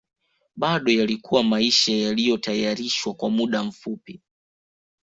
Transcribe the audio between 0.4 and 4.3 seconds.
Bado yalikuwa maisha yaliyotayarishwa kwa muda mfupi